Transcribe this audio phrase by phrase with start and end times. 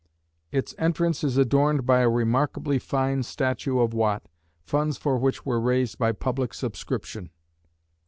[0.51, 4.23] Its entrance is adorned by a remarkably fine statue of Watt,
[4.63, 7.29] funds for which were raised by public subscription.